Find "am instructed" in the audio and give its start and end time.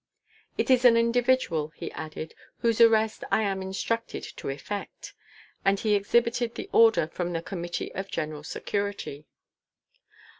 3.43-4.23